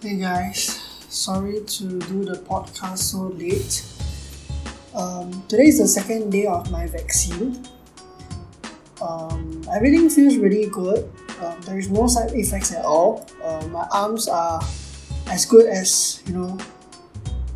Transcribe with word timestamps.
Hey 0.00 0.14
guys, 0.14 0.78
sorry 1.10 1.58
to 1.58 1.98
do 1.98 2.24
the 2.24 2.38
podcast 2.46 2.98
so 2.98 3.34
late. 3.34 3.82
Um, 4.94 5.42
today 5.48 5.74
is 5.74 5.80
the 5.80 5.88
second 5.88 6.30
day 6.30 6.46
of 6.46 6.70
my 6.70 6.86
vaccine. 6.86 7.66
Um, 9.02 9.66
everything 9.74 10.08
feels 10.08 10.36
really 10.36 10.70
good. 10.70 11.10
Um, 11.42 11.60
there 11.62 11.80
is 11.80 11.90
no 11.90 12.06
side 12.06 12.30
effects 12.30 12.70
at 12.70 12.84
all. 12.84 13.26
Uh, 13.42 13.66
my 13.72 13.88
arms 13.90 14.28
are 14.28 14.62
as 15.26 15.44
good 15.44 15.66
as 15.66 16.22
you 16.26 16.34
know, 16.34 16.58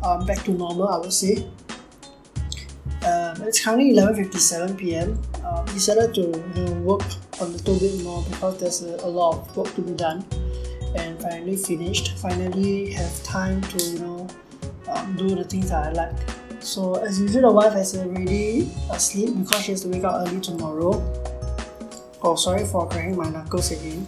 um, 0.03 0.25
back 0.25 0.43
to 0.43 0.51
normal. 0.51 0.89
I 0.89 0.97
would 0.97 1.13
say. 1.13 1.47
Um, 3.07 3.39
it's 3.47 3.63
currently 3.63 3.95
11:57 3.95 4.77
p.m. 4.77 5.17
Um, 5.47 5.63
decided 5.67 6.13
to 6.15 6.27
you 6.27 6.65
know, 6.65 6.73
work 6.83 7.07
a 7.39 7.45
little 7.45 7.79
bit 7.79 8.03
more 8.03 8.21
because 8.29 8.59
there's 8.59 8.83
a, 8.83 8.99
a 8.99 9.07
lot 9.07 9.47
of 9.47 9.55
work 9.55 9.73
to 9.75 9.81
be 9.81 9.93
done 9.93 10.25
and 10.95 11.19
finally 11.21 11.55
finished. 11.55 12.17
Finally 12.17 12.91
have 12.93 13.23
time 13.23 13.61
to 13.61 13.83
you 13.83 13.99
know 13.99 14.27
um, 14.89 15.15
do 15.15 15.35
the 15.35 15.43
things 15.43 15.69
that 15.69 15.87
I 15.87 15.91
like. 15.91 16.15
So 16.59 16.95
as 16.95 17.19
usual 17.19 17.41
the 17.41 17.51
wife 17.51 17.75
is 17.75 17.95
already 17.97 18.69
asleep 18.91 19.35
because 19.37 19.63
she 19.63 19.71
has 19.71 19.81
to 19.81 19.89
wake 19.89 20.03
up 20.03 20.27
early 20.27 20.39
tomorrow. 20.39 21.01
Oh 22.21 22.35
sorry 22.35 22.65
for 22.65 22.87
cracking 22.87 23.17
my 23.17 23.29
knuckles 23.29 23.71
again. 23.71 24.05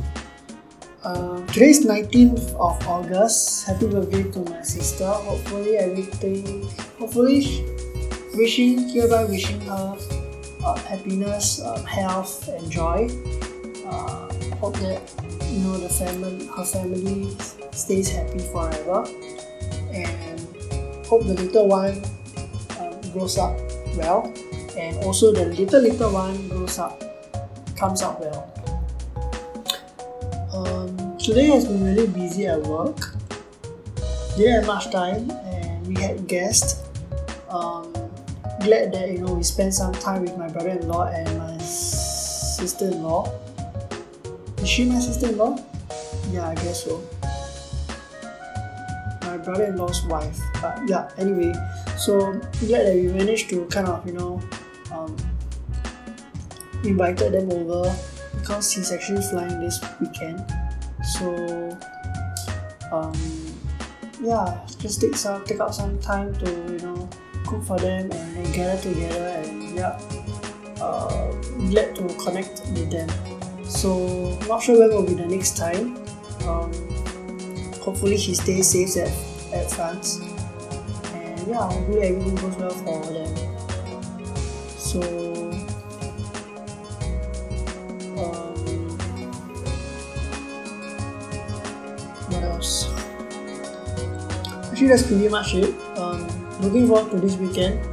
Uh, 1.04 1.46
today 1.48 1.70
is 1.70 1.86
19th 1.86 2.56
of 2.56 2.88
August. 2.88 3.68
Happy 3.68 3.88
birthday 3.88 4.24
to 4.32 4.40
my 4.50 4.62
sister. 4.62 5.06
Hopefully 5.06 5.78
everything 5.78 6.68
hopefully 6.98 7.66
wishing 8.34 8.90
hereby 8.90 9.26
wishing 9.26 9.62
her 9.62 9.98
uh, 10.66 10.76
happiness 10.90 11.62
uh, 11.62 11.84
health 11.84 12.48
and 12.48 12.72
joy. 12.72 13.08
Uh, 13.86 14.34
hope 14.60 14.76
that 14.80 15.02
you 15.50 15.60
know 15.60 15.78
the 15.78 15.90
family 15.90 16.48
her 16.48 16.66
family 16.66 17.36
stays 17.72 18.10
happy 18.10 18.40
forever. 18.40 19.06
And 19.92 20.40
hope 21.06 21.24
the 21.26 21.34
little 21.34 21.68
one 21.68 22.04
um, 22.80 23.12
grows 23.12 23.38
up 23.38 23.58
well. 23.96 24.32
And 24.78 24.98
also 25.04 25.32
the 25.32 25.46
little 25.46 25.82
little 25.82 26.12
one 26.12 26.50
grows 26.50 26.80
up 26.80 27.02
comes 27.78 28.02
out 28.02 28.20
well. 28.20 28.52
Um, 30.54 31.18
today 31.18 31.48
has 31.48 31.66
been 31.66 31.84
really 31.84 32.08
busy 32.08 32.48
at 32.48 32.62
work. 32.64 32.98
Didn't 34.38 34.64
have 34.64 34.68
much 34.68 34.92
time 34.92 35.32
and 35.32 35.88
we 35.88 35.96
had 35.96 36.28
guests. 36.28 36.84
Um, 37.50 37.94
glad 38.62 38.92
that 38.94 39.12
you 39.12 39.20
know 39.20 39.34
we 39.34 39.44
spent 39.44 39.74
some 39.74 39.94
time 39.94 40.24
with 40.24 40.38
my 40.38 40.50
brother-in-law 40.50 41.08
and 41.08 41.38
my 41.38 41.58
sister-in-law 41.60 43.32
is 44.66 44.72
she 44.72 44.84
my 44.86 45.00
sister-in-law? 45.00 45.60
Yeah, 46.32 46.50
I 46.50 46.56
guess 46.56 46.86
so. 46.86 47.04
My 49.22 49.38
brother-in-law's 49.38 50.04
wife. 50.08 50.40
But 50.60 50.82
yeah, 50.90 51.08
anyway, 51.20 51.54
so 51.98 52.34
glad 52.66 52.90
that 52.90 52.96
we 52.96 53.14
managed 53.14 53.50
to 53.52 53.66
kind 53.66 53.88
of, 53.88 54.04
you 54.08 54.14
know, 54.14 54.42
um, 54.92 55.16
invited 56.84 57.34
them 57.34 57.52
over 57.52 57.96
because 58.34 58.72
he's 58.74 58.92
actually 58.92 59.22
flying 59.22 59.62
this 59.62 59.78
weekend. 60.02 60.42
So 61.14 61.78
um, 62.92 63.14
yeah, 64.20 64.66
just 64.80 65.00
take 65.00 65.16
some 65.16 65.46
take 65.46 65.60
out 65.60 65.76
some 65.76 66.00
time 66.00 66.34
to, 66.42 66.50
you 66.50 66.80
know, 66.80 67.08
cook 67.46 67.64
for 67.64 67.78
them 67.78 68.12
and, 68.12 68.54
gather 68.54 68.82
together 68.82 69.46
and 69.46 69.76
yeah. 69.76 70.02
Uh, 70.82 71.32
glad 71.70 71.96
to 71.96 72.08
connect 72.18 72.62
with 72.74 72.90
them. 72.90 73.35
So 73.68 74.38
not 74.48 74.64
sure 74.64 74.80
when 74.80 74.90
will 74.90 75.06
be 75.06 75.14
the 75.16 75.28
next 75.28 75.58
time. 75.58 75.98
Um, 76.48 76.72
hopefully 77.82 78.18
she 78.18 78.34
stays 78.36 78.70
safe 78.70 78.96
at, 78.98 79.12
at 79.54 79.72
France. 79.72 80.20
And 81.14 81.48
yeah, 81.48 81.70
hopefully 81.70 82.02
everything 82.04 82.36
goes 82.36 82.56
well 82.56 82.70
for 82.70 83.06
them. 83.12 83.36
So 84.78 85.02
um, 88.18 88.56
what 92.30 92.44
else? 92.44 92.90
Actually 94.72 94.88
that's 94.88 95.08
pretty 95.08 95.28
much 95.30 95.54
it. 95.56 95.76
Um, 95.98 96.28
looking 96.62 96.88
forward 96.88 97.12
to 97.12 97.20
this 97.20 97.36
weekend. 97.38 97.84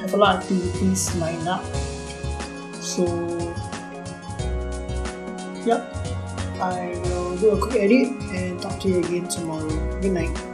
Have 0.00 0.14
a 0.14 0.16
lot 0.16 0.36
of 0.36 0.42
activities 0.42 1.14
lined 1.16 1.46
up. 1.46 1.64
So 2.80 3.41
Yep. 5.64 5.94
I 6.60 7.00
will 7.04 7.36
do 7.36 7.50
a 7.50 7.60
quick 7.60 7.80
edit 7.82 8.08
and 8.34 8.60
talk 8.60 8.80
to 8.80 8.88
you 8.88 8.98
again 8.98 9.28
tomorrow. 9.28 9.68
Good 10.00 10.12
night. 10.12 10.51